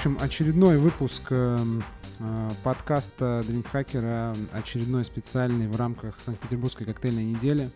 [0.00, 1.58] общем, очередной выпуск э,
[2.20, 7.68] э, подкаста Дринкхакера, очередной специальный в рамках Санкт-Петербургской коктейльной недели.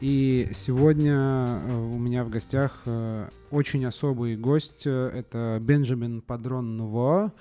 [0.00, 4.86] И сегодня э, у меня в гостях э, очень особый гость.
[4.86, 7.32] Это Бенджамин Падрон Нуво,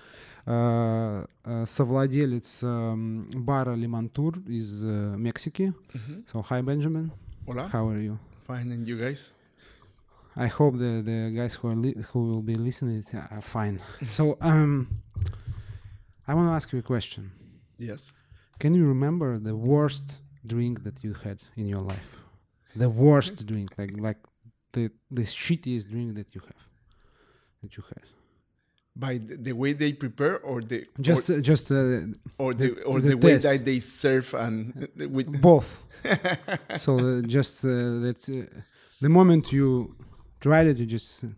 [0.46, 2.96] совладелец э,
[3.36, 5.76] бара Лимантур из Мексики.
[6.26, 7.12] So, hi, Benjamin.
[7.46, 7.70] Hola.
[7.72, 8.18] How are you?
[8.48, 9.32] Fine, and you guys?
[10.38, 13.80] I hope the, the guys who are li- who will be listening are fine.
[14.08, 15.02] so, um,
[16.28, 17.32] I want to ask you a question.
[17.78, 18.12] Yes.
[18.60, 22.18] Can you remember the worst drink that you had in your life?
[22.76, 24.18] The worst drink, like like
[24.74, 26.64] the the shittiest drink that you have,
[27.64, 28.04] that you had.
[28.96, 32.68] By the, the way they prepare, or the Just uh, just uh, or, or the,
[32.70, 33.44] the- or the the, way taste.
[33.50, 35.84] that they serve and with both.
[36.78, 37.70] so uh, just uh,
[38.06, 38.60] that uh,
[39.02, 39.96] the moment you
[40.40, 41.34] tried it, you just th-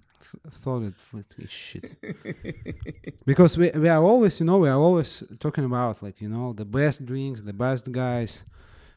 [0.51, 1.85] thought it was shit.
[3.25, 6.53] because we we are always, you know, we are always talking about like you know
[6.53, 8.43] the best drinks, the best guys,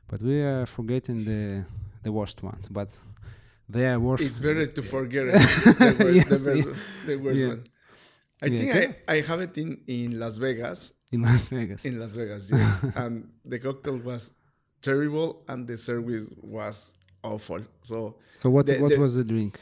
[0.09, 1.65] but we are forgetting the
[2.03, 2.69] the worst ones.
[2.69, 2.91] But
[3.69, 4.21] they are worse.
[4.21, 5.33] it's better to forget it.
[5.33, 7.07] the, wor- Yes, the, yeah.
[7.07, 7.49] the worst Yeah.
[7.49, 7.65] one.
[8.43, 8.97] I Yeah, think okay.
[9.09, 10.93] I, I have it in, in Las Vegas.
[11.13, 11.85] in Las Vegas.
[11.85, 12.81] In Las Vegas, yes.
[12.97, 14.33] and the cocktail was
[14.81, 17.61] terrible, and the service was awful.
[17.83, 19.59] So so what the- what was the drink?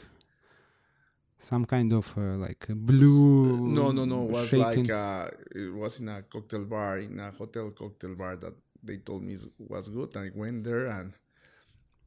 [1.41, 3.67] Some kind of uh, like blue.
[3.67, 4.19] no, no, no.
[4.25, 8.13] It was shaken- like uh, it was in a cocktail bar, in a hotel cocktail
[8.15, 10.15] bar that they told me was good.
[10.15, 11.13] and I went there and,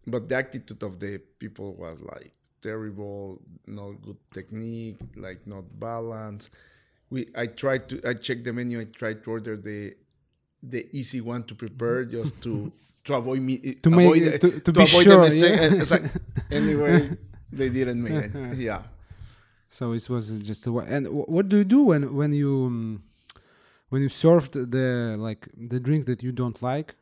[0.07, 2.33] but the attitude of the people was like
[2.63, 6.51] terrible, not good technique, like not balanced.
[7.11, 8.81] We, I tried to, I checked the menu.
[8.81, 9.95] I tried to order the,
[10.63, 12.71] the easy one to prepare just to
[13.05, 15.57] to avoid me To make avoid, it- the- to- to be avoid sure, the mistake.
[15.61, 15.81] yeah.
[15.83, 16.05] It's like,
[16.53, 17.11] anyway,
[17.53, 18.57] they didn't make it.
[18.57, 18.83] Yeah.
[19.75, 23.03] So it was just a and what do you do when when you um,
[23.89, 26.95] when you served the like the drink that you don't like?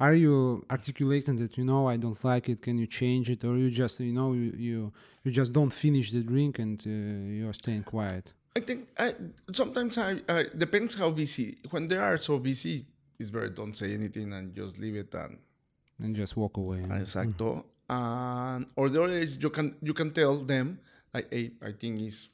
[0.00, 2.62] Are you articulating that you know I don't like it?
[2.62, 4.92] Can you change it, or you just you know you you,
[5.22, 6.90] you just don't finish the drink and uh,
[7.38, 8.32] you are staying quiet?
[8.56, 9.14] I think I,
[9.52, 11.58] sometimes I, I depends how busy.
[11.68, 12.86] When they are so busy,
[13.18, 15.36] it's better don't say anything and just leave it and
[16.02, 16.80] and just walk away.
[16.88, 17.64] exacto.
[17.90, 20.78] And or the other is you can you can tell them
[21.14, 22.28] like hey, I think it's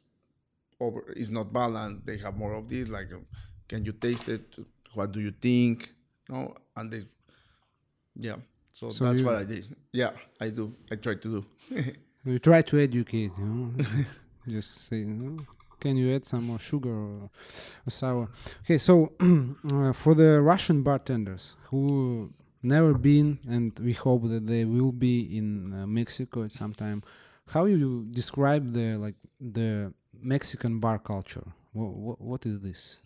[0.80, 1.04] over.
[1.16, 2.06] It's not balanced.
[2.06, 2.88] They have more of this.
[2.88, 3.26] Like, um,
[3.68, 4.54] can you taste it?
[4.94, 5.92] What do you think?
[6.28, 7.02] No, and they,
[8.16, 8.36] yeah.
[8.72, 9.68] So, So that's you- what I did.
[9.92, 10.74] Yeah, I do.
[10.90, 11.46] I try to do.
[12.22, 13.84] You try to educate, you know.
[14.46, 15.38] just say, "No,
[15.80, 17.30] can you add some more sugar or,
[17.86, 18.28] or sour?
[18.62, 19.12] Okay, so
[19.72, 22.30] uh, for the Russian bartenders who
[22.62, 27.02] never been and we hope that they will be in uh, Mexico at some time,
[27.50, 31.46] how you describe the like the Mexican bar culture?
[31.72, 33.00] What, what is this?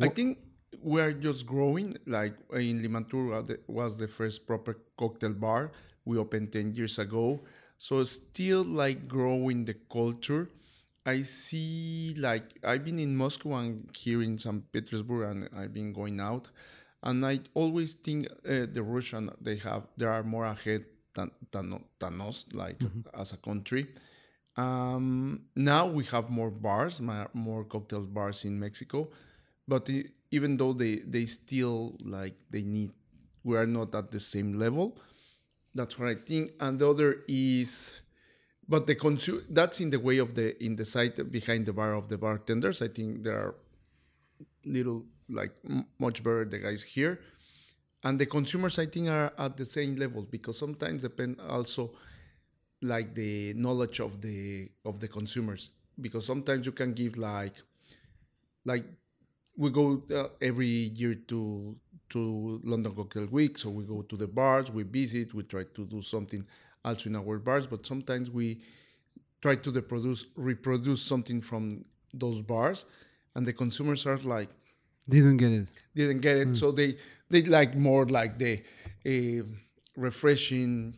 [0.00, 0.38] I think
[0.82, 1.96] we're just growing.
[2.06, 5.72] Like in Limantour uh, was the first proper cocktail bar.
[6.04, 7.40] We opened 10 years ago.
[7.78, 10.48] So still like growing the culture.
[11.04, 14.60] I see like I've been in Moscow and here in St.
[14.72, 16.48] Petersburg and I've been going out.
[17.02, 20.84] And I always think uh, the Russian they have they are more ahead
[21.16, 22.80] than than, than us like
[23.14, 23.88] as a country.
[24.56, 27.00] Um, now we have more bars,
[27.34, 29.08] more cocktail bars in Mexico,
[29.68, 32.90] but i even though they they still like they need,
[33.44, 34.98] we are not at the same level.
[35.74, 36.52] That's what I think.
[36.58, 37.92] And the other is,
[38.68, 41.94] but the consumer that's in the way of the in the side behind the bar
[41.94, 42.82] of the bartenders.
[42.82, 43.54] I think there are
[44.64, 47.20] little like m- much better the guys here
[48.04, 51.90] and the consumers i think are at the same level because sometimes depend also
[52.82, 55.72] like the knowledge of the of the consumers.
[56.00, 57.54] Because sometimes you can give like
[58.64, 58.84] like
[59.56, 61.76] we go uh, every year to
[62.10, 65.84] to london cocktail week so we go to the bars we visit we try to
[65.86, 66.46] do something
[66.84, 67.66] also in our bars.
[67.66, 68.60] But sometimes we
[69.42, 71.84] try to reproduce reproduce something from
[72.14, 72.84] those bars
[73.34, 74.50] and the consumers are like
[75.08, 75.68] Didn't get it.
[75.94, 76.56] didn't get it.
[76.56, 76.96] So they
[77.30, 78.62] they like more like the
[79.06, 79.44] uh,
[79.96, 80.94] refreshing,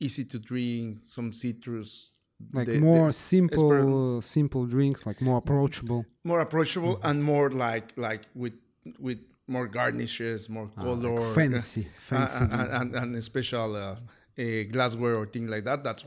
[0.00, 2.10] easy to drink, some citrus,
[2.52, 6.04] Like the- the- more simple, simple drinks, like more approachable.
[6.24, 8.54] more approachable, and more like like with
[8.98, 13.96] with more garnishes, more color, Ah, fancy, uh, fancy and, and, and a special uh,
[14.38, 15.84] uh, glassware or thing like that.
[15.84, 16.04] That's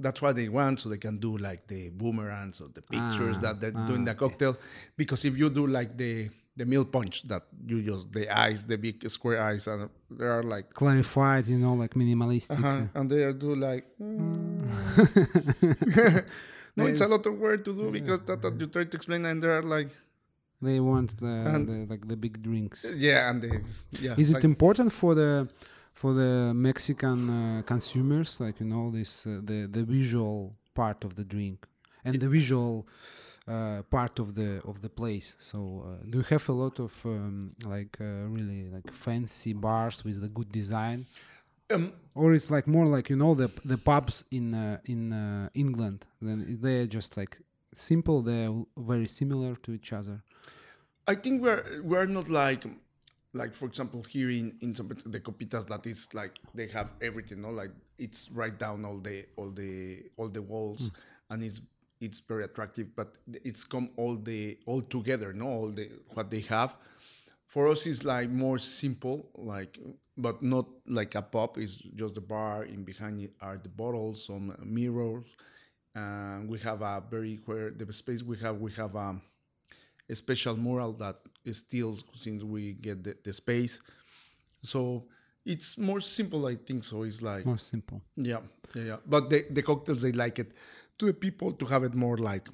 [0.00, 3.40] that's what they want, so they can do like the boomerangs or the pictures Ah,
[3.52, 4.56] that they do in ah, the cocktail.
[4.96, 6.28] Because if you do like the
[6.58, 10.42] the milk punch that you just the eyes, the big square eyes, and they are
[10.54, 12.58] like Clarified, you know, like minimalistic.
[12.58, 13.84] uh-huh, and they do like.
[14.02, 14.64] mm.
[16.76, 19.24] no, it's a lot of work to do because that, that you try to explain,
[19.24, 19.90] and they are like,
[20.60, 22.80] They want the, And- the like the big drinks.
[23.06, 23.50] Yeah, and the
[24.04, 24.14] yeah.
[24.22, 25.48] Is it like- important for the
[26.00, 30.36] for the Mexican uh, consumers, like you know, this uh, the the visual
[30.74, 31.58] part of the drink
[32.04, 32.86] and the visual
[33.48, 35.34] uh, part of the of the place?
[35.38, 40.04] So, uh, do you have a lot of um, like uh, really like fancy bars
[40.04, 41.06] with the good design,
[41.70, 45.48] um, or it's like more like you know the the pubs in uh, in uh,
[45.54, 46.06] England?
[46.20, 47.38] Then they're just like
[47.74, 48.22] simple.
[48.22, 50.22] They're very similar to each other.
[51.06, 52.64] I think we're we're not like
[53.32, 57.42] like for example here in in some, the copitas that is like they have everything
[57.42, 60.90] no like it's right down all the all the all the walls
[61.30, 61.60] and it's
[62.00, 66.40] it's very attractive but it's come all the all together no all the what they
[66.40, 66.76] have
[67.46, 69.78] for us is like more simple like
[70.16, 74.26] but not like a pub it's just the bar in behind it are the bottles
[74.26, 75.24] some mirrors
[75.94, 79.20] and we have a very where the space we have we have um
[80.10, 83.78] a special mural that is still since we get the, the space.
[84.62, 85.04] So
[85.44, 86.84] it's more simple, I think.
[86.84, 88.00] So it's like More simple.
[88.16, 88.38] yeah,
[88.74, 88.96] yeah, yeah.
[89.06, 90.52] But the, the cocktails they like it.
[90.98, 92.48] To the people to have it more like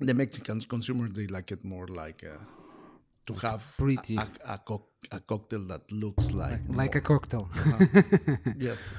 [0.00, 2.36] the Mexican consumers they like it more like uh,
[3.26, 4.16] to have pretty.
[4.16, 7.48] a, a, a, cock, a cocktail that looks like Like a cocktail.
[8.58, 8.92] yes.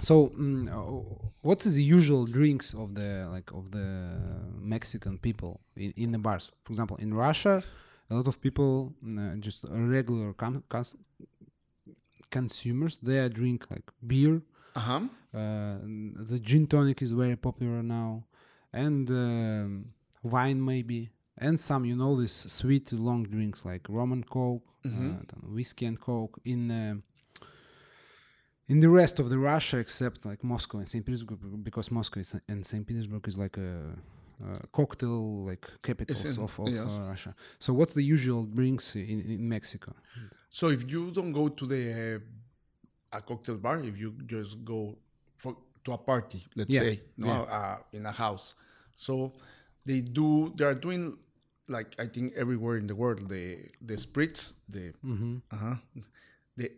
[0.00, 3.88] So, uh, what is the usual drinks of the like of the
[4.60, 6.52] Mexican people in, in the bars?
[6.64, 7.62] For example, in Russia,
[8.10, 10.96] a lot of people, mm, uh, just regular com- cons-
[12.30, 14.40] consumers, they drink like beer.
[14.78, 15.00] Uh-huh.
[15.34, 15.78] Uh,
[16.32, 18.10] the gin tonic is very popular now,
[18.72, 19.70] and um,
[20.22, 21.00] wine maybe,
[21.36, 25.10] and some you know these sweet long drinks like rum and coke, uh, mm-hmm.
[25.10, 26.62] uh, whiskey and coke in.
[26.70, 27.02] Um,
[28.72, 32.20] in the rest of the Russia, except like Moscow and Saint Petersburg, because Moscow
[32.52, 33.96] and Saint Petersburg is like a
[34.72, 36.98] cocktail like capitals in, of, of yes.
[36.98, 37.34] uh, Russia.
[37.58, 39.94] So what's the usual drinks in, in Mexico?
[40.50, 42.18] So if you don't go to the uh,
[43.12, 44.96] a cocktail bar, if you just go
[45.36, 47.56] for to a party, let's Yeah, say, no, yeah.
[47.58, 48.54] uh, in a house,
[48.96, 49.32] so
[49.84, 51.16] they do they are doing
[51.68, 54.92] like I think everywhere in the world the the spritz, the
[55.52, 55.76] uh-huh,
[56.56, 56.70] the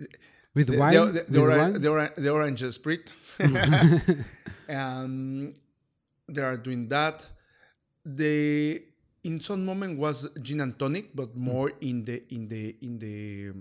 [0.54, 0.92] With the, wine?
[0.94, 1.72] the, the, the, With wine?
[1.74, 3.12] the, the orange sprit.
[4.68, 5.54] um,
[6.28, 7.24] they are doing that.
[8.04, 8.82] They
[9.22, 13.52] in some moment was gin and tonic, but more in the in the in the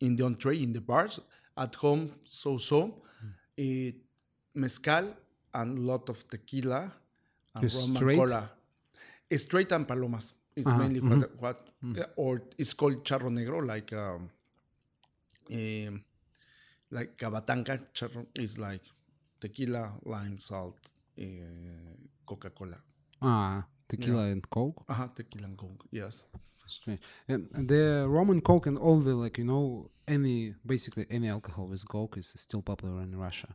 [0.00, 1.20] in the entree in the bars.
[1.56, 3.02] At home, so so,
[3.58, 3.92] eh,
[4.54, 5.14] mezcal
[5.54, 6.92] and a lot of tequila
[7.54, 8.18] and straight?
[8.18, 8.50] and cola.
[9.30, 10.34] Eh, Straight and palomas.
[10.56, 11.58] It's Uh-huh, mainly what what
[11.96, 14.30] eh, or it's called charro negro, like um,
[15.50, 15.90] eh,
[16.90, 18.82] like cabatanca charro is like
[19.40, 20.78] tequila, lime, salt,
[21.18, 21.24] uh,
[22.26, 22.76] Coca Cola.
[23.22, 24.84] Ah, tequila and coke.
[24.88, 25.84] Uh-huh, tequila and coke.
[25.90, 26.24] Yes.
[26.70, 27.00] Strange.
[27.28, 31.86] And the Roman Coke and all the like you know any basically any alcohol with
[31.88, 33.48] Coke is still popular in Russia.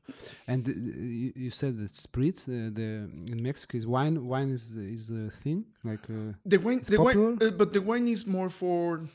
[0.47, 4.15] And uh, you, you said that spritz uh, the in Mexico is wine.
[4.25, 7.49] Wine is is a thing like uh, The wine, the wine, popular?
[7.49, 9.05] uh, but the wine is more for,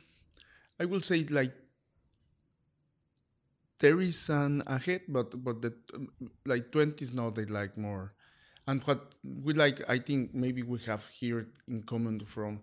[0.79, 1.53] I will say like.
[3.83, 6.11] There is an ahead, but but the um,
[6.45, 8.13] like twenties now they like more,
[8.67, 12.61] and what we like, I think maybe we have here in common from,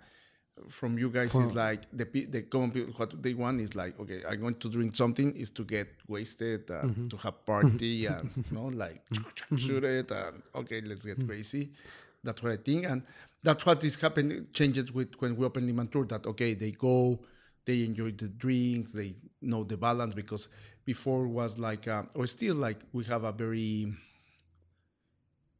[0.70, 4.24] from you guys is like the the common people what they want is like okay,
[4.28, 7.08] I'm going to drink something is to get wasted and Mm-hmm.
[7.10, 9.02] to have party and you know like
[9.56, 11.28] shoot it and okay let's get Mm-hmm.
[11.28, 11.72] crazy.
[12.24, 13.04] That's what I think, and
[13.44, 14.48] that's what is happening.
[14.52, 16.08] Changes with when we open Limantour.
[16.10, 17.20] That okay, they go,
[17.66, 20.50] they enjoy the drinks, they know the balance because
[20.86, 23.94] before was like, uh, or still like we have a very,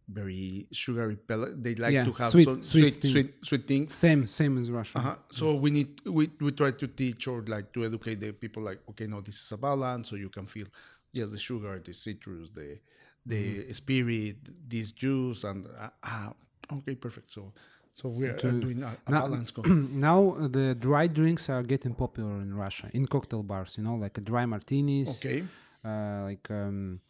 [0.08, 1.62] very sugary pellet.
[1.62, 3.12] They like Yeah, to have sweet- some sweet sweet, thing.
[3.12, 3.94] sweet, sweet things.
[3.94, 4.98] same same as Russia.
[5.00, 5.16] Uh-huh.
[5.32, 8.80] So we need we, we try to teach or like to educate the people like
[8.90, 10.68] okay no this is a balance so you can feel
[11.12, 12.80] yes the sugar the citrus the
[13.26, 13.72] the Mm-hmm.
[13.74, 14.38] spirit
[14.70, 16.34] this juice and uh, ah
[16.78, 17.52] okay perfect so
[17.94, 19.52] so we are So doing a, a now- balance
[20.10, 23.76] now uh, the dry drinks are getting popular in Russia in cocktail bars.
[23.78, 25.10] You know, like a dry martinis.
[25.18, 25.44] okay
[25.84, 27.07] uh, like um, uh,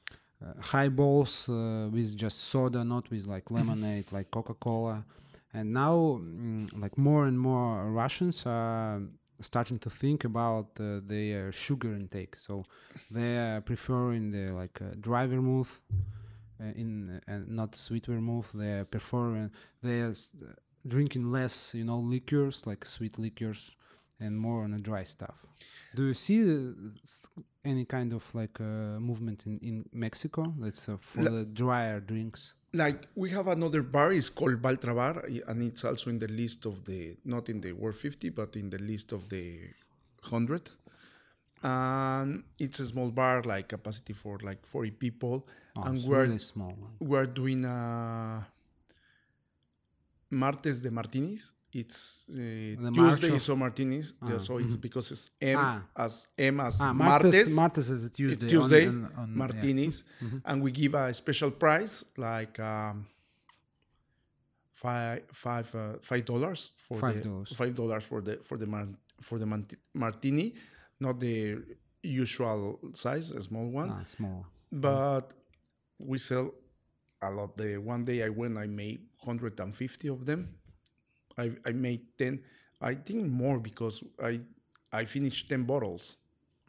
[0.62, 5.06] highballs uh, with just soda, not with like lemonade, like Coca Cola.
[5.54, 9.02] And now, mm, like more and more Russians are
[9.40, 12.36] starting to think about uh, their sugar intake.
[12.38, 12.66] So
[13.10, 15.82] they are preferring the like uh, dry vermouth
[16.60, 18.52] uh, in uh, not sweet vermouth.
[18.54, 19.52] They are preferring
[19.82, 20.14] they are
[20.88, 23.72] drinking less, you know, liquors like sweet liquors
[24.20, 25.36] and more on the dry stuff.
[25.96, 26.72] Do you see uh,
[27.66, 32.00] any kind of like uh, movement in, in Mexico that's uh, for La- the drier
[32.00, 32.54] drinks?
[32.74, 36.66] like we have another bar it's called Baltra Bar and it's also in the list
[36.66, 39.60] of the not in the World 50 but in the list of the
[40.30, 40.70] 100
[41.64, 45.48] and it's a small bar like capacity for like 40 people
[45.78, 46.76] Oh, and we're really small.
[47.00, 48.46] we're doing a
[50.30, 55.58] martes de martinis it's uh, tuesdays of- of martinis yeah, so it's because it's m
[55.60, 55.80] Ah.
[56.06, 58.46] as m as Ah, martes, Martes, is a Tuesday.
[58.46, 59.40] on- Tuesday, on- on- yeah.
[59.42, 59.96] martinis,
[60.48, 61.94] and we give a special price
[62.30, 62.96] like um,
[64.74, 67.50] five five uh, five dollars for Five the dollars.
[67.56, 69.48] five dollars for the for the mar- for the
[69.94, 70.54] martini,
[71.00, 71.38] not the
[72.04, 74.46] usual size, a small one, Ah, small.
[74.72, 75.34] but
[76.00, 76.54] we sell
[77.22, 77.58] a lot.
[77.58, 80.42] The one day I went, I made hundred and fifty of them.
[81.38, 82.42] I I made ten.
[82.82, 84.42] I think more because I
[84.92, 86.18] I finished ten bottles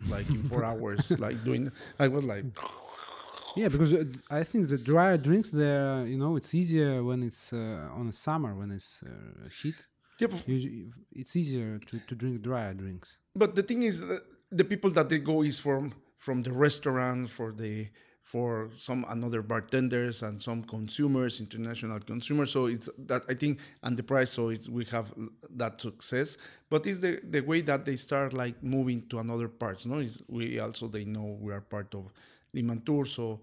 [0.09, 1.11] like in four hours.
[1.19, 2.45] Like doing, I was like,
[3.57, 7.53] Yeah, because uh, I think the drier drinks there, you know, it's easier when it's
[7.53, 9.75] uh, on a summer when it's uh, heat.
[10.21, 13.19] But, You, it's easier to, to drink drier drinks.
[13.35, 17.31] but the thing is, that the people that they go is from from the restaurant
[17.31, 17.89] for the
[18.29, 22.51] for some another bartenders and some consumers, international consumers.
[22.51, 24.31] So it's that I think, and the price.
[24.33, 25.15] So it's we have
[25.57, 26.37] that success.
[26.69, 29.87] But it's the the way that they start like moving to another parts.
[29.87, 32.13] No, is we also they know we are part of
[32.55, 33.07] Limantour.
[33.09, 33.41] So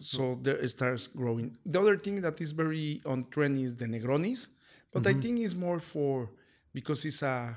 [0.00, 0.42] so mm-hmm.
[0.42, 1.56] there it starts growing.
[1.64, 4.48] The other thing that is very on trend is the Negronis,
[4.92, 5.20] but I mm-hmm.
[5.20, 6.28] think it's more for
[6.74, 7.56] because it's a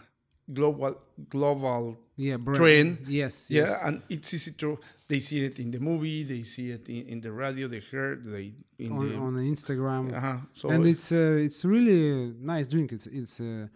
[0.54, 0.96] global
[1.30, 2.58] global Yeah, brand.
[2.58, 2.98] Trend.
[3.08, 3.80] Yes, yeah, yes.
[3.84, 7.22] and it's easy to they see it in the movie, they see it in, in
[7.22, 10.14] the radio, they heard they in on, the on Instagram.
[10.16, 10.38] uh-huh.
[10.54, 12.92] so and it's uh, it's really nice drink.
[12.92, 13.68] It's it's uh,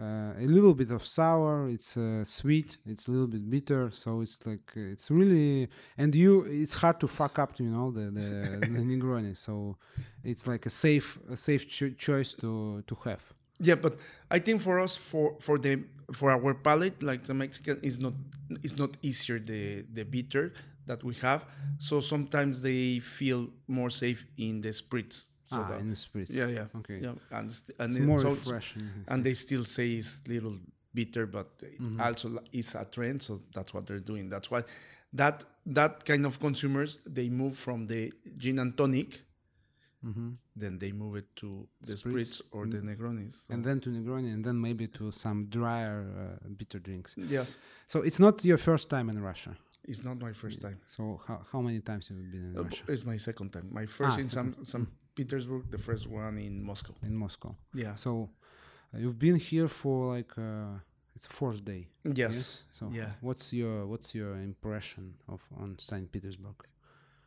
[0.00, 1.68] uh, a little bit of sour.
[1.68, 2.78] It's uh, sweet.
[2.86, 3.90] It's a little bit bitter.
[3.92, 6.44] So it's like uh, it's really and you.
[6.62, 7.58] It's hard to fuck up.
[7.60, 8.28] You know the the,
[8.60, 9.36] the Negroni.
[9.36, 9.76] So
[10.24, 13.22] it's like a safe a safe cho- choice to to have.
[13.68, 13.94] Yeah, but
[14.30, 15.72] I think for us for for the
[16.12, 18.14] for our palate, like the Mexican is not
[18.62, 20.52] it's not easier the the bitter
[20.86, 21.40] that we have.
[21.78, 25.24] So sometimes they feel more safe in the spritz.
[25.46, 26.30] So ah, that- in the spirits.
[26.30, 26.98] yeah, yeah, Okay.
[27.04, 28.88] yeah, and st- and It's it- more so- refreshing.
[29.08, 30.56] and they still say it's little
[30.94, 32.00] bitter but Mm-hmm.
[32.00, 34.62] also it's a trend so that's what they're doing that's why
[35.12, 39.20] that that kind of consumers they move from the gin and tonic
[40.56, 42.08] then they move it to the Mm-hmm.
[42.08, 42.42] Spritz.
[42.42, 46.48] spritz or the negronis And then to Negroni, and then maybe to some drier uh,
[46.58, 47.14] bitter drinks.
[47.16, 49.52] yes So it's not your first time in Russia.
[49.92, 52.64] it's not my first time So how, how many times have you been in Uh,
[52.64, 52.84] Russia?
[52.88, 56.54] it's my second time my first Ah, in some some petersburg the first one in
[56.70, 57.52] moscow In Moscow.
[57.84, 58.10] yeah So
[58.92, 60.78] uh, you've been here for like uh,
[61.16, 61.82] it's fourth day.
[62.24, 63.12] yes, So Yeah.
[63.26, 66.58] what's your what's your impression of on Saint Petersburg?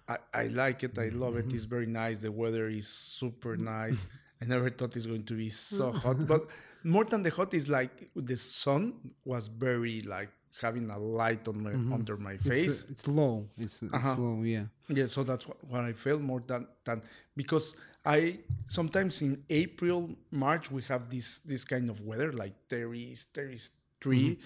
[0.08, 0.98] I, I like it.
[0.98, 1.50] I love Mm-hmm.
[1.50, 1.54] it.
[1.56, 2.18] It's very nice.
[2.20, 4.06] The weather is super nice.
[4.42, 6.48] I never thought it's going to be so hot, but
[6.84, 8.94] more than the hot is like the sun
[9.26, 10.30] was very like
[10.62, 12.52] having a light on my under my Mm-hmm.
[12.52, 12.84] It's, face.
[12.84, 13.48] uh, it's low.
[13.58, 14.16] It's, it's Uh-huh.
[14.22, 14.44] low.
[14.44, 14.66] Yeah.
[14.90, 17.02] yeah, so that's what, what I felt more than than
[17.36, 23.26] because I sometimes in April, March we have this this kind of weather like 30s,
[23.34, 24.38] 33,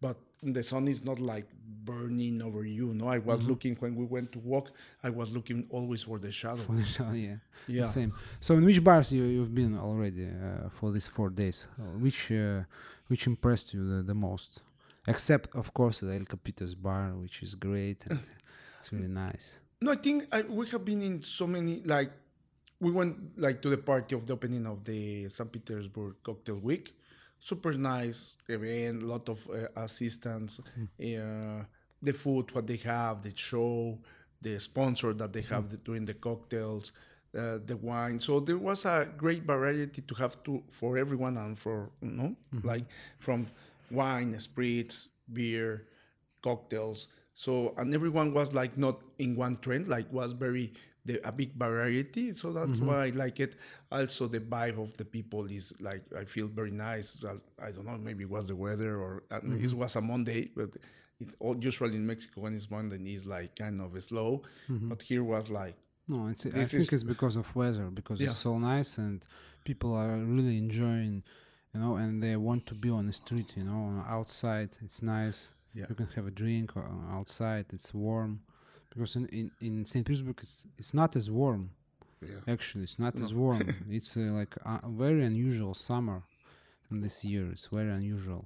[0.00, 1.46] but the sun is not like
[1.84, 2.94] burning over you.
[2.94, 4.70] No, I was looking when we went to walk.
[5.02, 6.62] I was looking always for the shadow.
[6.62, 7.36] For the show, yeah.
[7.66, 8.12] The Same.
[8.40, 11.66] So in which bars you you've been already uh, for these four days?
[11.78, 12.62] Uh, which uh,
[13.08, 14.62] which impressed you the, the most?
[15.06, 18.20] Except of course the El Copitas bar, which is great and
[18.78, 19.60] it's really nice.
[19.80, 22.10] No, I think I, we have been in so many like
[22.80, 25.50] we went like to the party of the opening of the St.
[25.50, 26.94] Petersburg Cocktail Week.
[27.40, 31.62] Super nice event, lot of uh, assistants, uh,
[32.02, 33.98] the food, what they have, the show,
[34.40, 36.92] the sponsor that they have doing the cocktails,
[37.36, 38.18] uh, the wine.
[38.20, 42.36] So there was a great variety to have to for everyone and for you know
[42.62, 42.84] like
[43.18, 43.46] from
[43.90, 45.86] wine, spirits, beer,
[46.42, 47.08] cocktails.
[47.34, 50.72] So and everyone was like not in one trend, like was very
[51.08, 52.34] the, a big variety.
[52.34, 52.86] So that's mm-hmm.
[52.86, 53.56] why I like it.
[53.90, 57.18] Also, the vibe of the people is like I feel very nice.
[57.66, 59.78] I don't know, maybe it was the weather or uh, it mm-hmm.
[59.78, 60.70] was a Monday, but
[61.20, 64.88] it all usually in Mexico when it's Monday it's like kind of slow, mm-hmm.
[64.90, 68.28] but here was like No, it's, I think it's because of weather because Yeah.
[68.28, 69.26] it's so nice and
[69.64, 71.16] people are really enjoying,
[71.72, 74.70] you know, and they want to be on the street, you know, outside.
[74.84, 75.54] It's nice.
[75.74, 75.86] Yeah.
[75.88, 77.66] You can have a drink uh, outside.
[77.76, 78.40] It's warm
[78.98, 80.04] because in in, in St.
[80.06, 81.70] Petersburg it's it's not as warm.
[82.20, 82.40] yeah.
[82.54, 83.62] Actually, it's not as warm.
[83.98, 86.18] it's uh, like a very unusual summer,
[86.90, 88.42] in this year it's very unusual.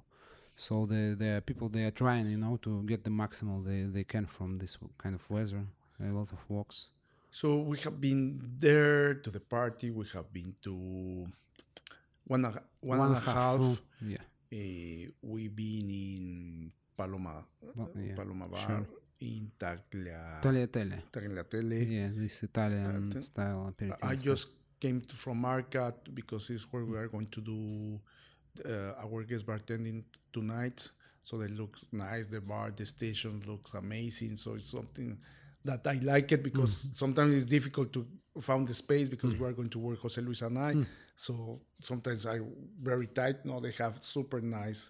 [0.55, 4.03] So the the people they are trying, you know, to get the maximal they they
[4.13, 5.63] can from this kind of weather.
[5.99, 6.77] A lot of walks.
[7.31, 8.21] So we have been
[8.65, 9.87] there to the party.
[9.99, 10.73] We have been to
[12.33, 13.81] one, and a- one and a half.
[14.13, 14.23] Yeah.
[14.53, 17.43] Uh, we've been in Paloma,
[17.75, 18.85] Well, yeah, Paloma Bar, sure.
[19.23, 21.01] In Taglia, Tagliatelle.
[21.11, 21.79] Tagliatelle.
[21.97, 24.03] Yeah, this Italian Uh, style aperitif.
[24.03, 24.23] I stuff.
[24.31, 24.47] just
[24.79, 27.99] came to, from Arcat because it's where we are going to do
[28.65, 30.89] uh, our guest bartending tonight.
[31.21, 32.27] So they look nice.
[32.27, 34.35] The bar, the station looks amazing.
[34.37, 35.17] So it's something
[35.63, 38.05] that I like it because sometimes it's difficult to
[38.41, 40.75] find the space because we are going to work Jose Luis and I.
[41.15, 42.39] So sometimes I
[42.81, 43.45] very tight.
[43.45, 44.89] No, they have super nice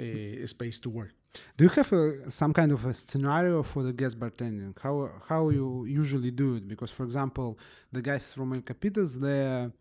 [0.00, 1.12] uh, space to work.
[1.56, 4.76] Do you have a, some kind of a scenario for the guest bartending?
[4.80, 6.68] How how you usually do it?
[6.68, 7.58] Because for example,
[7.92, 9.72] the guys from El Copitas they're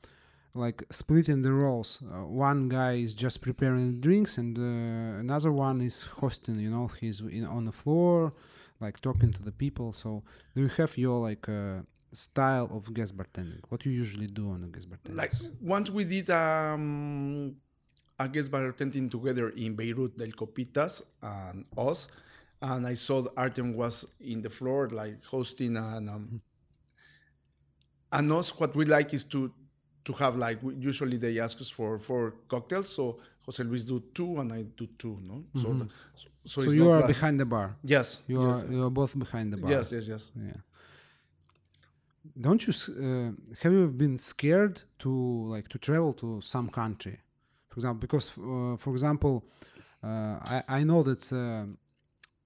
[0.56, 2.02] like splitting the roles.
[2.04, 6.60] Uh, one guy is just preparing drinks, and uh, another one is hosting.
[6.60, 8.34] You know, he's in, on the floor,
[8.80, 9.94] like talking to the people.
[9.94, 10.24] So,
[10.56, 11.82] do you have your like uh,
[12.12, 13.62] style of guest bartending?
[13.70, 15.18] What you usually do on the guest bartending?
[15.18, 17.56] like once we did um
[18.20, 22.08] I guess bartending together in Beirut del Copitas and us
[22.62, 26.42] and I saw Artem was in the floor like hosting and um,
[28.12, 29.52] and us what we like is to
[30.06, 34.40] to have like usually they ask us for four cocktails so Jose Luis do two
[34.40, 37.40] and I do two no so the, so, so, so it's you are like- behind
[37.40, 37.76] the bar.
[37.84, 39.72] yes You yes, are you are both behind the bar.
[39.72, 40.54] yes yes yes Yeah.
[42.40, 45.10] Don't you uh, have you been scared to
[45.56, 47.20] like to travel to some country,
[47.74, 48.00] for example?
[48.00, 49.44] Because uh, for example,
[50.04, 50.08] uh,
[50.56, 51.66] I I know that uh,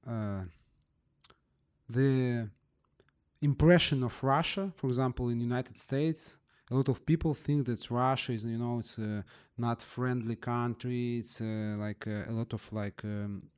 [0.09, 0.43] uh,
[1.89, 2.49] the
[3.41, 6.37] impression of Russia, for example, in United States,
[6.71, 9.25] a lot of people think that Russia is you know it's a
[9.57, 11.17] not friendly country.
[11.17, 13.03] It's uh, like uh, a lot of like.
[13.03, 13.51] Um,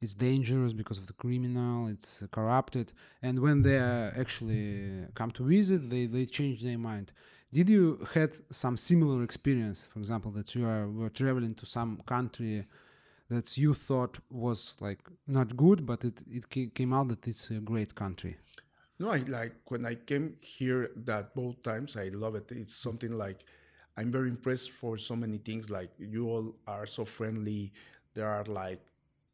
[0.00, 3.78] it's dangerous because of the criminal it's corrupted and when they
[4.22, 7.12] actually come to visit they, they change their mind
[7.52, 12.00] did you had some similar experience for example that you are were traveling to some
[12.06, 12.64] country
[13.30, 17.60] that you thought was like not good but it, it came out that it's a
[17.60, 18.36] great country
[18.98, 21.96] No, I like when I came here that both times.
[21.96, 22.50] I love it.
[22.52, 23.44] It's something like
[23.96, 25.70] I'm very impressed for so many things.
[25.70, 27.72] Like you all are so friendly.
[28.14, 28.82] There are like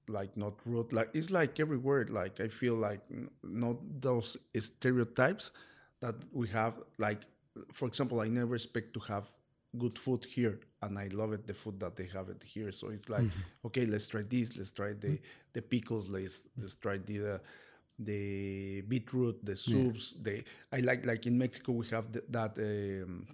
[0.09, 0.92] like not rude.
[0.92, 2.07] Like it's like everywhere.
[2.11, 3.00] Like I feel like
[3.42, 5.50] not those stereotypes
[6.00, 6.74] that we have.
[6.98, 7.22] Like
[7.73, 9.31] for example, I never expect to have
[9.79, 11.47] good food here, and I love it.
[11.47, 12.73] The food that they have it here.
[12.73, 13.27] So it's like
[13.64, 14.57] okay, let's try this.
[14.57, 15.19] Let's try the
[15.53, 16.09] the pickles.
[16.09, 17.35] Let's let's try the.
[17.35, 17.38] Uh,
[17.99, 20.14] the beetroot, the soups.
[20.21, 23.27] The I like like in Mexico we have th- that um,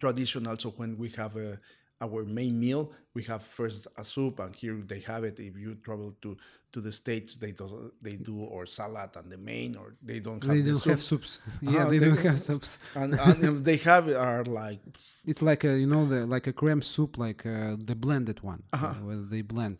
[0.00, 1.56] tradition also when we have uh,
[2.04, 2.82] our main meal
[3.14, 5.38] we have first a soup and here they have it.
[5.38, 6.36] If you travel to
[6.72, 10.42] to the states they do they do or salad and the main or they don't
[10.42, 11.40] have they don't have soups.
[11.60, 12.78] yeah Ah, they they don't have soups.
[13.00, 14.80] And, and they have are like
[15.30, 18.62] it's like a you know the like a cream soup like uh, the blended one
[18.72, 19.78] uh, where they blend.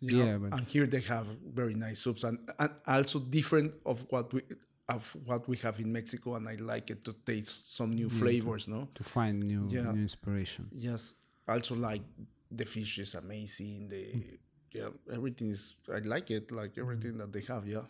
[0.00, 1.26] Know, yeah but and here they have
[1.60, 4.42] very nice soups and, and also different of what we
[4.88, 8.68] of what we have in Mexico and I like it to taste some new flavors
[8.68, 8.88] no?
[8.94, 9.92] to find new Yeah.
[9.92, 10.68] new inspiration.
[10.72, 11.14] Yes.
[11.46, 12.02] Also, like
[12.50, 13.88] the fish is amazing.
[13.88, 14.38] The
[14.72, 15.74] yeah, everything is.
[15.92, 16.50] I like it.
[16.50, 17.66] Like everything that they have.
[17.66, 17.86] Yeah.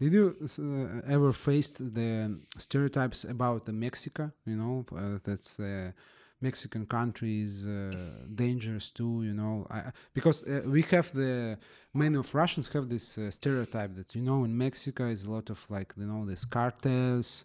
[0.00, 4.32] Did you uh, ever faced the stereotypes about the Mexico?
[4.44, 5.92] You know, uh, that's uh,
[6.40, 7.92] Mexican country is uh,
[8.34, 9.22] dangerous too.
[9.22, 11.58] You know, I, because uh, we have the
[11.92, 15.48] many of Russians have this uh, stereotype that you know in Mexico is a lot
[15.50, 17.44] of like you know these cartels,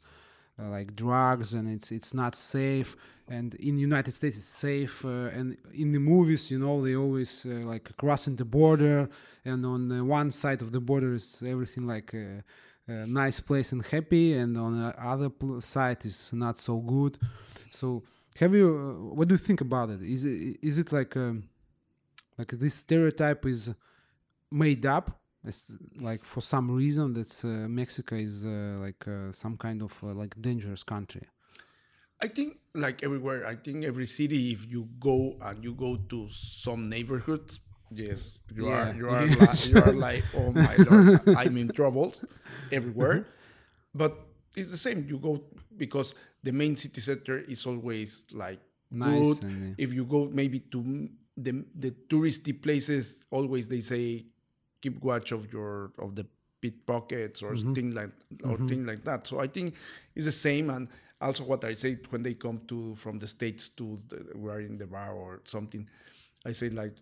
[0.60, 2.96] uh, like drugs, and it's it's not safe.
[3.28, 5.06] And in United States it's safe.
[5.06, 9.10] Uh, and in the movies, you know, they always uh, like crossing the border,
[9.46, 12.14] and on the one side of the border is everything like.
[12.14, 12.42] Uh,
[12.90, 17.18] a nice place and happy, and on the other side is not so good.
[17.72, 18.04] So,
[18.38, 18.68] have you?
[18.68, 20.02] Uh, what do you think about it?
[20.02, 21.44] Is it is it like um,
[22.38, 23.74] like this stereotype is
[24.52, 25.19] made up?
[25.44, 29.98] It's like for some reason that uh, Mexico is uh, like uh, some kind of
[30.04, 31.28] uh, like dangerous country.
[32.22, 33.46] I think like everywhere.
[33.46, 37.60] I think every city, if you go and you go to some neighborhoods,
[37.92, 38.70] yes, you Yeah.
[38.70, 42.24] are you are like, you are like, oh my lord, I'm in troubles
[42.72, 43.28] everywhere.
[43.94, 44.18] But
[44.56, 45.06] it's the same.
[45.08, 45.44] You go
[45.78, 48.60] because the main city center is always like
[48.92, 49.44] Nice good.
[49.44, 54.26] and, uh, If you go maybe to the the touristy places, always they say
[54.82, 56.26] keep watch of your of the
[56.62, 57.74] pickpockets or mm-hmm.
[57.74, 58.12] thing like
[58.44, 58.68] or mm-hmm.
[58.68, 59.28] thing like that.
[59.28, 59.76] So I think
[60.16, 60.88] it's the same and
[61.22, 64.62] also what I say when they come to from the states to the, we are
[64.62, 65.88] in the bar or something,
[66.46, 66.96] I say like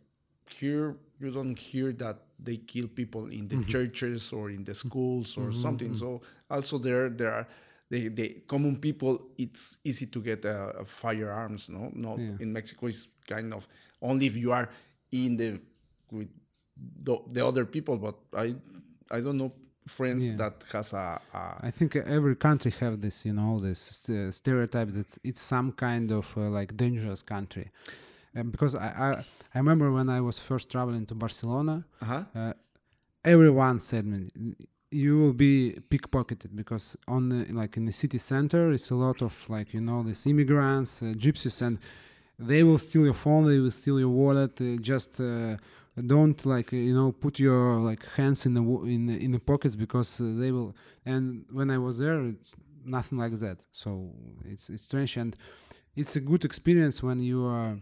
[0.50, 3.70] here you don't hear that they kill people in the Mm-hmm.
[3.70, 5.96] churches or in the schools or mm-hmm, something.
[5.96, 7.48] So also there there are
[7.90, 9.22] the, the common people.
[9.38, 11.70] It's easy to get uh, uh, firearms.
[11.70, 12.18] No, no.
[12.18, 12.32] Yeah.
[12.40, 13.68] In Mexico, it's kind of
[14.02, 14.70] only if you are
[15.12, 15.60] in the
[16.12, 16.30] with
[17.04, 17.98] the, the other people.
[17.98, 18.56] But I
[19.12, 19.52] I don't know
[19.88, 20.36] friends Yeah.
[20.38, 24.90] that has a, a I think every country have this, you know, this st- stereotype
[24.92, 27.72] that it's some kind of uh, like dangerous country.
[28.36, 29.10] Um, because I, I
[29.56, 32.24] I remember when I was first traveling to Barcelona, uh-huh.
[32.36, 32.54] uh,
[33.24, 34.30] everyone said me
[34.92, 39.22] you will be pickpocketed because on the, like in the city center it's a lot
[39.22, 41.78] of like you know these immigrants uh, gypsies and
[42.40, 45.58] they will steal your phone they will steal your wallet uh, just uh,
[46.06, 49.76] don't like you know put your like hands in the in the, in the pockets
[49.76, 52.56] because uh, they will and when i was there it's
[52.88, 53.66] nothing like that.
[53.72, 54.12] So
[54.46, 55.36] it's it's strange and
[55.96, 57.78] it's a good experience when you are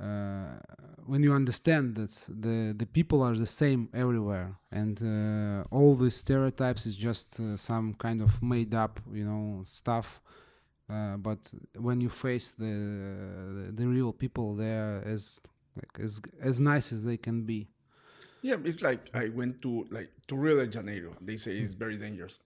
[0.00, 0.58] uh,
[1.06, 6.16] when you understand that the the people are the same everywhere and uh, all these
[6.16, 10.20] stereotypes is just uh, some kind of made up you know stuff.
[10.90, 11.38] Uh, but
[11.78, 12.74] when you face the,
[13.56, 15.40] the the real people they're as
[15.76, 17.68] like as as nice as they can be
[18.42, 21.16] Yeah, it's like I went to like to Rio de Janeiro.
[21.20, 22.38] They say it's very dangerous.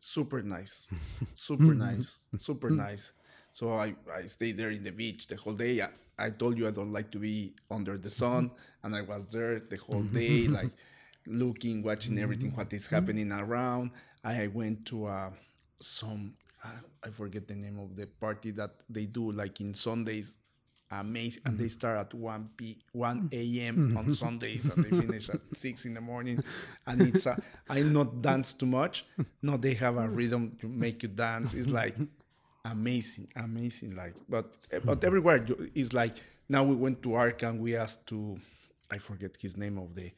[0.00, 0.88] Super nice,
[1.32, 3.12] super nice, super nice.
[3.52, 5.82] So I I stayed there in the beach the whole day.
[5.82, 8.50] I, I told you I don't like to be under the sun,
[8.82, 10.72] and I was there the whole day, like
[11.26, 13.92] looking, watching everything what is happening around.
[14.24, 15.30] I went to uh,
[15.80, 16.68] some uh,
[17.04, 20.34] I forget the name of the party that they do like in Sundays
[20.90, 21.42] amazing.
[21.44, 21.70] And they mm-hmm.
[21.70, 23.26] start at 1 p 1 mm-hmm.
[23.32, 23.96] a.m mm-hmm.
[23.96, 26.42] on sundays and they finish at 6 in the morning.
[26.86, 29.04] And it's a, i not dance too much.
[29.42, 31.54] No they have a rhythm to make you dance.
[31.54, 31.96] It's like
[32.64, 36.12] amazing amazing like but eh, but everywhere you- it's like
[36.48, 38.38] now we went to and we asked to
[38.90, 40.12] i forget his name of the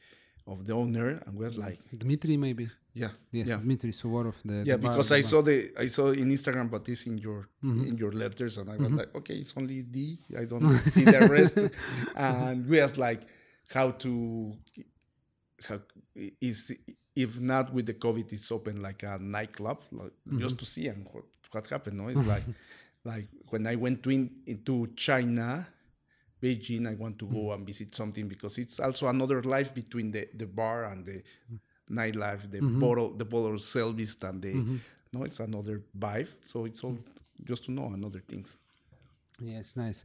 [0.47, 2.69] of the owner and we was like dmitry maybe?
[2.93, 3.57] Yeah yes yeah.
[3.57, 6.29] Dmitry suvorov the yeah the bar- because the i bar- saw the i saw in
[6.31, 7.87] instagram but it's in your mm-hmm.
[7.87, 8.97] in your letters and i was mm-hmm.
[8.97, 11.57] like okay it's only d i don't see the rest.
[12.15, 13.21] And we asked like
[13.73, 14.53] how to
[15.67, 15.79] how
[16.41, 16.71] is
[17.15, 20.57] if not with the covid it's open like a nightclub like, just mm-hmm.
[20.57, 22.09] to see and what, what happened no?
[22.09, 22.43] It's like
[23.03, 25.67] like when i went to in, into china
[26.43, 30.23] beijing i want to go and visit something because it's also another life between the
[30.41, 31.17] the bar and the
[31.99, 34.53] nightlife, the bottle, the bottle service, and the
[35.13, 36.29] no, it's another vibe.
[36.43, 36.97] So it's all
[37.49, 38.57] just to know another things.
[39.39, 39.99] Yes, nice.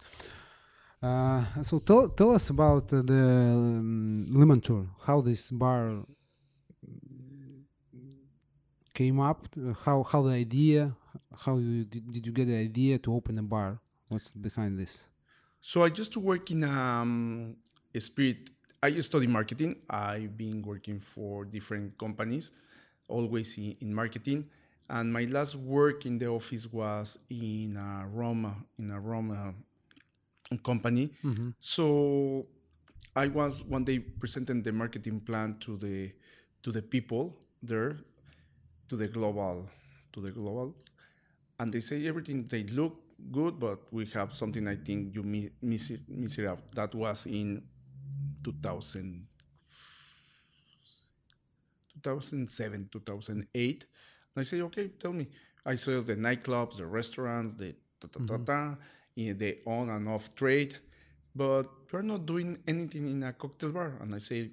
[1.03, 3.23] Uh, so tell tell us about uh, the
[3.55, 4.83] um, Limantour.
[5.07, 5.83] How this bar
[8.95, 9.47] came up?
[9.57, 10.95] uh, How how the idea?
[11.45, 13.79] How you, did, did you get the idea to open a bar?
[14.09, 15.09] What's behind this?
[15.61, 17.57] So I used to work in um,
[17.95, 18.51] a spirit.
[18.83, 19.77] I study marketing.
[19.91, 22.51] I've been working for different companies,
[23.09, 24.49] always in, in marketing.
[24.89, 29.55] And my last work in the office was in a Roma, in a Roma
[30.65, 31.11] company.
[31.61, 32.47] So
[33.17, 36.13] I was one day presenting the marketing plan to the
[36.63, 37.99] to the people there,
[38.89, 39.69] to the global,
[40.13, 40.75] to the global,
[41.59, 42.97] and they say everything they look
[43.33, 46.61] good, but we have something I think you mi- miss it, miss it out.
[46.75, 47.63] That was in
[48.45, 49.27] 2000,
[52.03, 53.87] 2007, 2008.
[54.35, 55.27] And I say, okay, tell me.
[55.67, 58.77] I saw the nightclubs, the restaurants, the ta ta ta ta,
[59.17, 60.77] in the on and off trade,
[61.35, 63.95] but we're not doing anything in a cocktail bar.
[64.01, 64.51] And I say,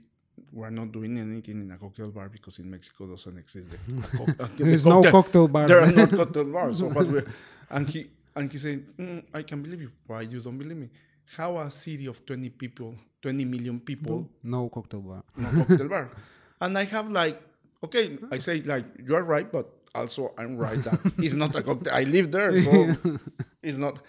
[0.51, 3.77] we're not doing anything in a cocktail bar because in Mexico doesn't exist the,
[4.17, 5.67] co- uh, the There's no cocktail bar.
[5.67, 6.79] There are not cocktail bars.
[6.79, 7.21] So what we
[7.69, 9.91] and he and he said, "Mm, I can believe you.
[10.07, 10.89] Why you don't believe me?
[11.37, 15.23] How a city of 20 people, 20 million people, no cocktail bar.
[15.37, 16.11] no cocktail bar.
[16.61, 17.41] And I have like,
[17.83, 21.61] okay, I say like you are right, but also I'm right that it's not a
[21.61, 21.93] cocktail.
[21.93, 22.95] I live there, so
[23.63, 23.99] it's not.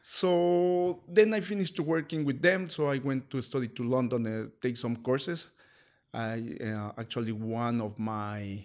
[0.00, 2.68] So then I finished working with them.
[2.68, 5.48] So I went to study to London, uh, take some courses.
[6.14, 8.64] I uh, actually one of my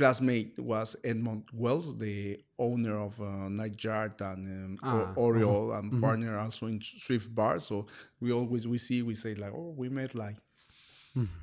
[0.00, 6.66] classmate was Edmund Weil, the owner of uh, and um, Ah, Oriole and partner also
[6.66, 7.60] in Swift Bar.
[7.60, 7.86] So
[8.18, 10.36] we always we see we say like, oh, we met like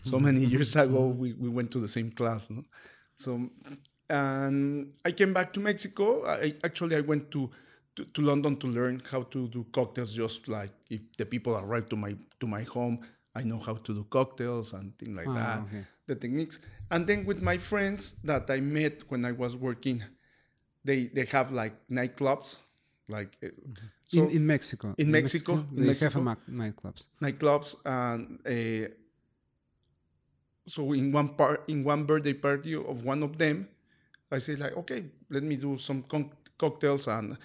[0.01, 1.01] so many years ago.
[1.07, 2.49] We, we went to the same class.
[2.49, 2.63] No?
[3.15, 3.29] So
[4.09, 6.25] and I came back to Mexico.
[6.25, 7.51] I actually I went to,
[7.95, 10.13] to to London to learn how to do cocktails.
[10.13, 12.97] Just like if the people arrive to my to my home,
[13.39, 15.59] I know how to do cocktails and things like Ah, that.
[15.65, 15.83] okay.
[16.07, 16.59] The techniques.
[16.91, 20.03] And then with my friends that I met when I was working,
[20.87, 22.49] they they have like nightclubs,
[23.15, 23.49] like uh,
[24.07, 24.93] So in, in Mexico.
[24.97, 26.19] in Mexico, in they have Mexico.
[26.19, 27.01] a mac- nightclubs.
[27.21, 28.19] nightclubs and
[28.55, 28.87] uh,
[30.65, 33.67] so in one part in one birthday party of one of them
[34.31, 37.37] i say like okay let me do some con- cocktails and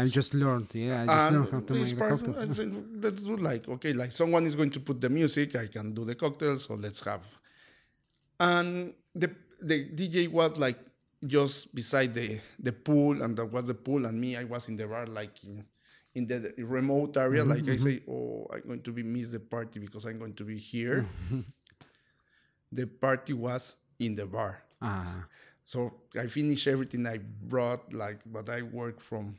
[0.00, 0.68] I just learned.
[0.74, 2.54] Yeah, I just learned how to make the part of- cocktail.
[2.54, 2.66] Say,
[3.04, 6.04] let's do like okay like someone is going to put the music i can do
[6.04, 7.22] the cocktails so let's have.
[8.38, 9.30] And the
[9.62, 10.78] the dj was like
[11.26, 14.76] just beside the the pool and there was the pool and me i was in
[14.76, 15.64] the bar like in
[16.14, 19.78] in the remote area like i say oh i'm going to be miss the party
[19.80, 21.06] because i'm going to be here.
[22.72, 24.62] The party was in the bar.
[24.82, 25.24] Ah,
[25.64, 29.36] so I finished everything I brought, like, but I worked from,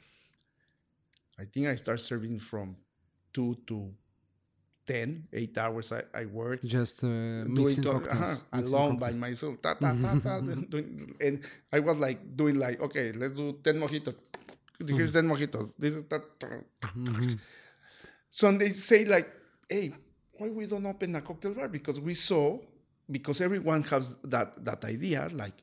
[1.39, 2.76] I think I start serving from
[3.34, 3.91] two to
[4.88, 6.63] 10, eight hours I, I worked.
[6.65, 8.43] just uh, doing mixing cocktails.
[8.52, 9.62] uh-huh, alone by myself.
[9.62, 13.60] Ta, ta, ta, ta, and doing- and I was like doing like, okay, let's do
[13.63, 14.15] 10 mojitos.
[14.88, 15.73] Here's 10 mojitos.
[15.78, 16.21] This is that.
[18.30, 19.30] So and they say like,
[19.69, 19.93] hey,
[20.34, 21.67] why we don't open a cocktail bar?
[21.67, 22.60] Because we saw,
[23.10, 25.54] because everyone has that that idea, like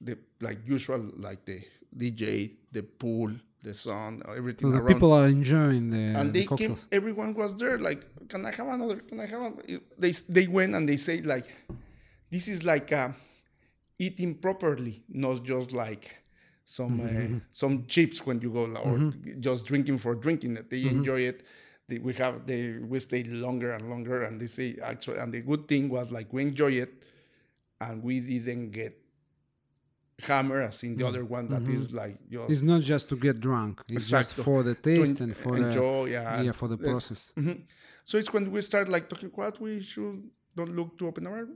[0.00, 1.60] the like usual, like the
[1.96, 3.32] DJ, the pool,
[3.62, 4.94] the sun, everything So the around.
[4.94, 7.78] people are enjoying the, and the they came, everyone was there.
[7.78, 8.96] Like, can I have another?
[8.96, 9.42] Can I have?
[9.42, 9.80] A?
[9.98, 11.46] They they went and they say like,
[12.30, 13.10] this is like uh,
[13.98, 16.16] eating properly, not just like
[16.64, 20.58] some uh, some chips when you go or just drinking for drinking.
[20.70, 21.42] They enjoy it.
[21.88, 25.18] They, we have they we stay longer and longer, and they say actually.
[25.18, 27.04] And the good thing was like we enjoy it,
[27.80, 28.99] and we didn't get
[30.20, 31.08] hammer as in the mm.
[31.08, 31.82] other one that mm-hmm.
[31.82, 33.82] is like just It's not just to get drunk.
[33.88, 36.88] It's just for the taste en- and for enjoy, the yeah, yeah for the the-
[36.88, 37.32] process.
[37.36, 37.64] Mhm.
[38.04, 41.46] So it's when we start like talking what we should don't look to open bar.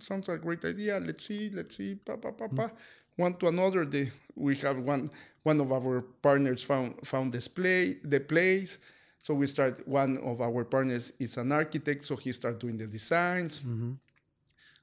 [0.00, 0.98] Sounds like a great idea.
[0.98, 2.66] Let's see, let's see, pa pa pa pa.
[2.68, 2.76] Mm.
[3.16, 3.84] One to another.
[3.84, 5.10] They we have one
[5.44, 8.78] one of our partners found found this play the place.
[9.18, 12.86] So we start one of our partners is an architect, so he start doing the
[12.86, 13.60] designs.
[13.60, 13.92] Mm-hmm.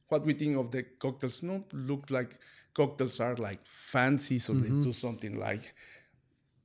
[0.08, 2.40] What we think of the cocktails, no, look like
[2.74, 4.84] cocktails are like fancy, so let's mm-hmm.
[4.84, 5.74] do something like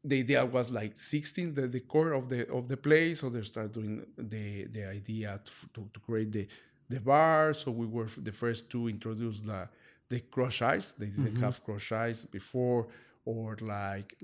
[0.05, 3.43] the idea was like 16 the, the core of the of the play so they
[3.43, 6.47] start doing the the idea to, to, to create the
[6.89, 7.53] the bar.
[7.55, 9.69] So we were the first to introduce the
[10.09, 10.93] the crush ice.
[10.93, 11.43] They didn't mm-hmm.
[11.43, 12.89] have crush ice before
[13.25, 14.17] or like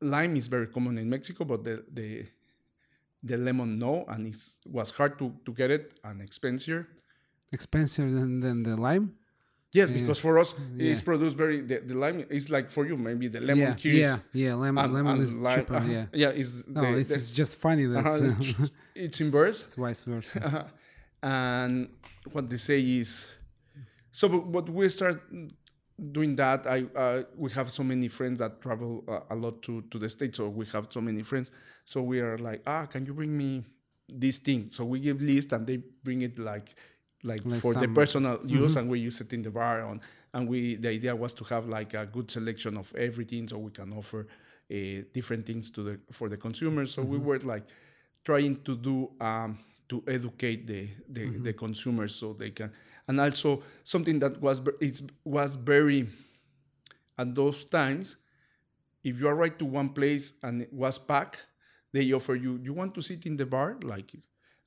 [0.00, 2.26] lime is very common in mexico but the the
[3.22, 6.86] the lemon no and it was hard to to get it and expensive.
[7.52, 9.14] Expensive than, than the lime.
[9.78, 10.90] Yes because for us Yeah.
[10.92, 14.16] it's produced very the, the lime is like for you maybe the lemon yeah, yeah,
[14.32, 14.54] yeah.
[14.64, 15.76] Lemon, and- lemon and is lime- cheaper.
[15.76, 15.92] uh-huh.
[15.96, 16.06] Yeah.
[16.22, 17.84] yeah is No, the- it's, the- it's just funny.
[17.94, 18.54] That's uh-huh, uh, it's,
[19.04, 19.58] it's inverse.
[19.66, 20.40] it's vice versa.
[20.48, 20.64] Uh-huh.
[21.22, 21.88] And
[22.34, 23.28] what they say is,
[24.18, 25.18] so but, but we start
[26.12, 26.66] doing that.
[26.66, 30.08] I uh, we have so many friends that travel uh, a lot to to the
[30.08, 31.50] states, so we have so many friends.
[31.84, 33.64] So we are like, ah, can you bring me
[34.08, 34.68] this thing?
[34.70, 36.74] So we give list, and they bring it like.
[37.24, 39.82] Like, Like for the personal use, and we use it in the bar.
[39.82, 40.00] On
[40.34, 43.70] and we the idea was to have like a good selection of everything, so we
[43.70, 44.26] can offer
[44.70, 44.74] uh,
[45.12, 46.92] different things to the for the consumers.
[46.92, 47.64] So we were like
[48.24, 49.58] trying to do um,
[49.88, 52.70] to educate the the, the consumers so they can
[53.08, 56.08] and also something that was it was very
[57.18, 58.16] at those times
[59.02, 61.40] if you arrive to one place and it was packed
[61.92, 64.14] they offer you you want to sit in the bar like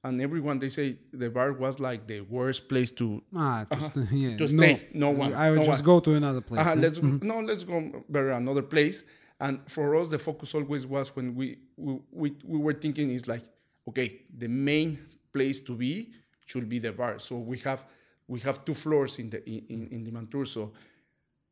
[0.08, 4.38] and everyone they say the bar was like the worst place to ah, just, yeah.
[4.38, 4.88] to no, stay.
[4.94, 5.86] No one- I would no just one.
[5.86, 6.62] go to another place.
[6.66, 6.82] uh yeah.
[6.82, 9.04] let's no let's go better another place
[9.40, 13.28] and for us the focus always was when we we, we we were thinking is
[13.28, 13.44] like
[13.88, 14.98] okay the main
[15.34, 16.12] place to be
[16.46, 17.86] should be the bar so we have
[18.28, 20.72] we have two floors in the in, in, in the Mantur so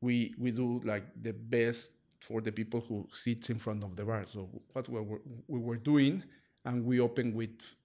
[0.02, 1.92] we we do like the best
[2.22, 5.60] for the people who sits in front of the bar so what we were, we
[5.60, 6.24] were doing
[6.66, 7.76] and we open with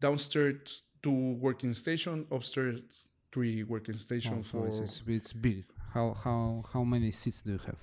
[0.00, 5.64] downstairs two working station upstairs three working station Oh, so for it's, it's, it's big.
[5.94, 7.80] How how how many seats do you have?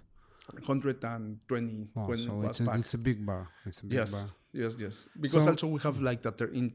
[0.68, 3.50] 120 Oh, when so it was it's a, it's a big bar.
[3.66, 4.30] It's a big yes, bar.
[4.52, 5.08] yes, yes.
[5.20, 6.74] Because So- also we have like that in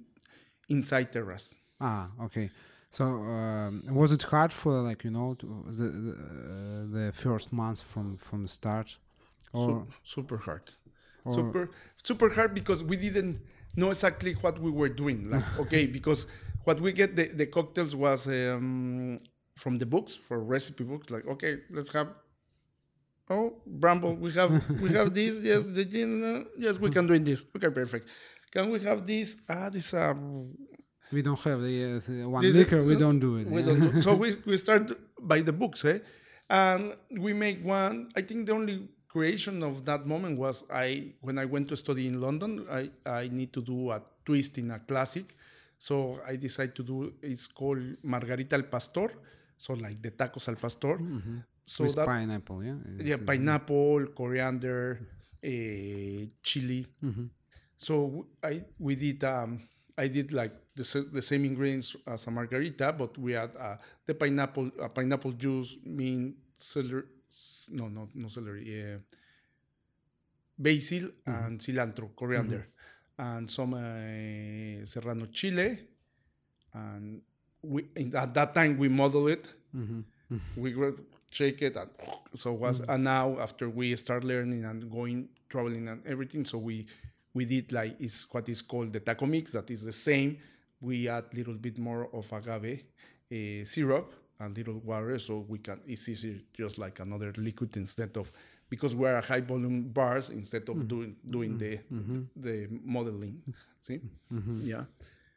[0.68, 1.54] inside terrace.
[1.80, 2.50] Ah, okay.
[2.90, 7.52] So um, was it hard for like you know to, the the, uh, the first
[7.52, 8.96] months from from the start,
[9.52, 10.62] or Su- super hard.
[11.24, 11.70] or- super
[12.02, 13.40] super hard because we didn't
[13.78, 15.30] know exactly what we were doing.
[15.30, 16.26] Like okay, because
[16.64, 19.18] what we get the, the cocktails was um,
[19.56, 21.10] from the books for recipe books.
[21.10, 22.08] Like okay, let's have.
[23.30, 25.32] Oh, Bramble, we have we have this.
[25.50, 26.12] Yes, the gin.
[26.24, 27.44] uh, yes, we can do this.
[27.56, 28.08] Okay, perfect.
[28.50, 29.36] Can we have this?
[29.48, 30.54] Ah, this um,
[31.12, 32.82] we don't have the, uh, one This liquor.
[32.84, 33.46] We don't do it.
[33.46, 35.98] We don't do- so we, we start by the books, eh?
[36.50, 38.10] And we make one.
[38.16, 40.86] I think the only creation of that moment was I
[41.26, 42.52] when I went to study in London.
[42.70, 45.26] I I need to do a twist in a classic,
[45.78, 45.94] so
[46.30, 46.96] I decided to do.
[47.22, 49.08] It's called Margarita al Pastor,
[49.64, 50.94] so like the tacos al pastor.
[51.68, 52.78] So With that pineapple, yeah?
[52.96, 55.04] yeah, It's, uh, pineapple, coriander,
[55.44, 56.86] eh, chili.
[57.76, 59.50] So I we did um,
[59.98, 63.76] I did like the, the same ingredients as a margarita, but we had uh,
[64.06, 67.04] the pineapple uh, pineapple juice, mint, celery,
[67.72, 68.96] no no no celery, yeah,
[70.58, 72.66] basil and cilantro, coriander,
[73.18, 75.78] and some uh, serrano chile,
[76.74, 77.20] and
[77.62, 79.48] we at that time we model it.
[80.56, 80.96] We will
[81.30, 81.90] shake it and
[82.34, 86.86] so was and now after we start learning and going traveling and everything so we
[87.34, 90.38] we did like is what is called the taco mix that is the same.
[90.80, 92.82] We add little bit more of agave
[93.32, 98.16] uh, syrup and little water so we can it's easier just like another liquid instead
[98.16, 98.30] of
[98.70, 101.78] because we're a high volume bars instead of doing doing the
[102.36, 103.42] the modeling
[103.80, 104.00] see
[104.62, 104.82] yeah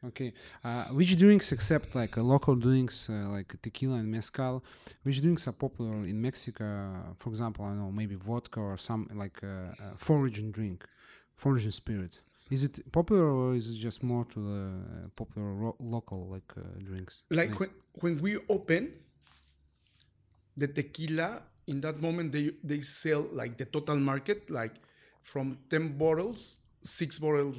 [0.04, 0.32] Okay.
[0.64, 4.64] Uh, which drinks, except like uh, local drinks uh, like tequila and mezcal,
[5.04, 6.64] which drinks are popular in Mexico?
[7.18, 10.84] For example, I don't know, maybe vodka or some like uh, uh, foraging drink,
[11.36, 12.18] foraging spirit.
[12.52, 16.52] Is it popular or is it just more to the uh, popular ro- local like
[16.56, 17.24] uh, drinks?
[17.30, 17.70] like when
[18.02, 18.92] when we open
[20.56, 24.74] the tequila in that moment they they sell like the total market like
[25.20, 27.56] from 10 bottles six bottles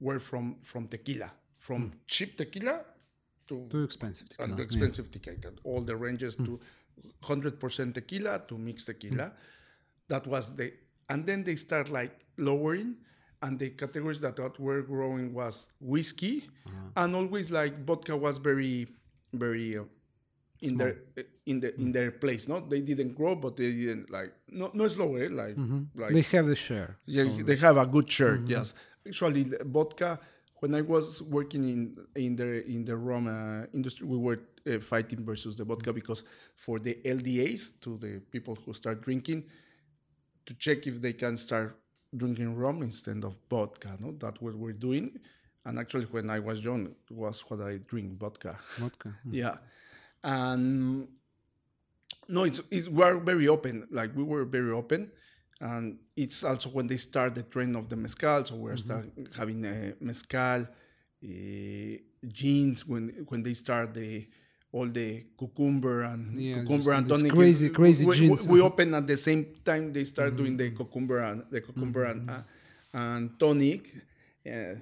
[0.00, 2.84] were from from tequila from cheap tequila
[3.46, 4.26] to too expensive.
[4.38, 4.64] and tequila, yeah.
[4.64, 6.58] expensive tequila all the ranges to
[7.22, 9.32] 100% tequila to mixed tequila
[10.08, 10.72] that was the
[11.08, 12.96] and then they start like lowering
[13.42, 17.04] and the categories that, that were growing was whiskey uh-huh.
[17.04, 18.86] and always like vodka was very
[19.32, 19.82] very uh,
[20.62, 21.92] in their eh, in the in mm.
[21.92, 25.28] their place no they didn't grow but they didn't like no no slower eh?
[25.30, 25.82] like mm-hmm.
[26.00, 26.96] like They have the share.
[27.06, 28.40] yeah, they have a good shirt.
[28.40, 28.50] Mm-hmm.
[28.50, 28.74] Yes,
[29.06, 30.20] actually, vodka.
[30.60, 34.78] When I was working in in the in the rum uh, industry, we were uh,
[34.78, 35.96] fighting versus the vodka mm.
[35.96, 36.22] because
[36.54, 39.44] for the LDAs to the people who start drinking,
[40.46, 41.81] to check if they can start
[42.16, 43.96] drinking rum instead of vodka.
[43.98, 45.18] No, that's what we're doing.
[45.64, 48.58] And actually, when I was young, it was what I drink vodka.
[48.78, 49.14] Vodka.
[49.30, 49.56] Yeah,
[50.24, 51.08] and
[52.28, 53.86] no, it's, it's we're very open.
[53.90, 55.10] Like we were very open,
[55.60, 58.44] and it's also when they start the trend of the mezcal.
[58.44, 60.66] So we're start having a mezcal,
[61.24, 61.96] uh,
[62.28, 64.26] jeans when when they start the
[64.72, 67.32] all the cucumber and Yeah, cucumber and tonic.
[67.32, 68.30] crazy- crazy we.
[68.30, 72.04] We, we open at the same time they start doing the cucumber and the cucumber
[72.04, 72.42] and uh,
[72.94, 73.94] and tonic.
[74.44, 74.74] Yeah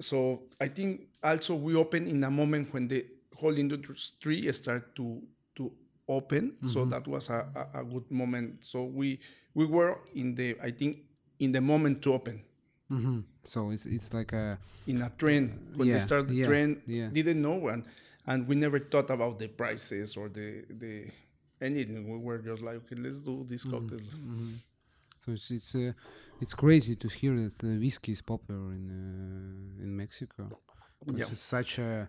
[0.00, 5.22] so I think also we open in a moment when the whole industry start to
[5.56, 5.72] to
[6.08, 6.56] open.
[6.64, 8.64] So that was a, a, a good moment.
[8.64, 9.18] So we
[9.54, 10.98] we were in the I think
[11.38, 12.42] in the moment to open
[12.88, 16.82] hmm So it's it's like a in a trend when Yeah, they start the trend
[16.86, 17.08] yeah.
[17.12, 17.84] didn't know and
[18.28, 20.48] and we never thought about the prices or the
[20.82, 20.92] the
[21.60, 22.00] anything.
[22.12, 24.04] We were just like okay, let's do this cocktail.
[25.22, 25.92] So it's it's uh,
[26.42, 30.42] it's crazy to hear that the whiskey is popular in uh, in Mexico.
[31.06, 31.32] Yeah.
[31.32, 32.08] It's such a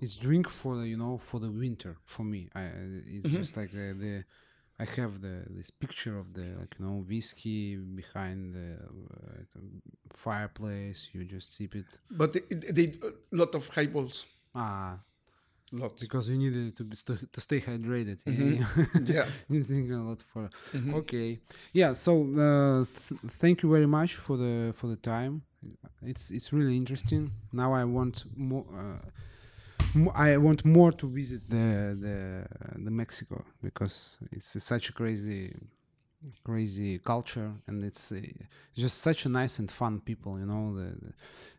[0.00, 2.48] it's drink for the you know for the winter for me.
[2.54, 2.62] I
[3.16, 4.24] it's just like uh, the
[4.80, 9.60] I have the this picture of the like you know whiskey behind the uh, the
[10.24, 11.08] fireplace.
[11.12, 11.86] You just sip it.
[12.10, 14.98] But they, they a lot of highballs, Ah,
[15.72, 16.00] lots.
[16.02, 18.18] because you need it to be st- to stay hydrated.
[19.14, 19.26] Yeah.
[19.48, 20.50] you think a lot for
[21.00, 21.38] okay
[21.72, 22.12] yeah so
[22.46, 25.42] uh, th- thank you very much for the for the time
[26.02, 28.98] it's it's really interesting now i want more uh,
[29.94, 31.66] mo- I want more to visit the
[32.04, 32.16] the
[32.86, 35.54] the Mexico because it's such a crazy
[36.44, 38.20] crazy culture and it's uh,
[38.74, 40.88] just such a nice and fun people you know the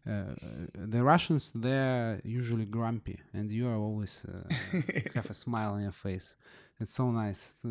[0.05, 0.35] the, uh,
[0.73, 4.53] the Russians they're usually grumpy and you are always uh,
[5.15, 6.35] have a smile on your face
[6.79, 7.61] it's so nice.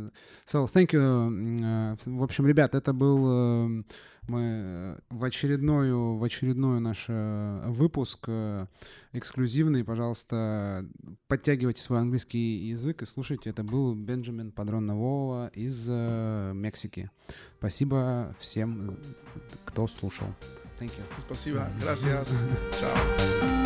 [0.47, 3.83] So thank you э, в общем ребят это был э,
[4.27, 8.29] мы э, в очередную в очередной наш выпуск
[9.13, 9.85] эксклюзивный.
[9.85, 10.87] Пожалуйста
[11.29, 13.51] подтягивайте свой английский язык и слушайте.
[13.51, 17.11] Это был Бенджамин Падрон Нового из Мексики.
[17.59, 18.97] Спасибо всем
[19.65, 20.29] кто слушал.
[20.81, 21.03] Thank you.
[21.19, 21.69] Спасибо.
[21.81, 22.29] Gracias.
[22.81, 23.64] Chao.